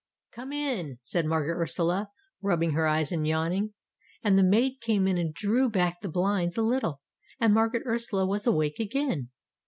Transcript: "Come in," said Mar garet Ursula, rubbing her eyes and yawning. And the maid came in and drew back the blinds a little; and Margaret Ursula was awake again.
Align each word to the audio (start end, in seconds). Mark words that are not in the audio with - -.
"Come 0.31 0.51
in," 0.51 0.97
said 1.03 1.27
Mar 1.27 1.45
garet 1.45 1.59
Ursula, 1.61 2.09
rubbing 2.41 2.71
her 2.71 2.87
eyes 2.87 3.11
and 3.11 3.27
yawning. 3.27 3.75
And 4.23 4.35
the 4.35 4.41
maid 4.43 4.77
came 4.81 5.05
in 5.07 5.19
and 5.19 5.31
drew 5.31 5.69
back 5.69 6.01
the 6.01 6.09
blinds 6.09 6.57
a 6.57 6.63
little; 6.63 7.01
and 7.39 7.53
Margaret 7.53 7.83
Ursula 7.85 8.25
was 8.25 8.47
awake 8.47 8.79
again. 8.79 9.29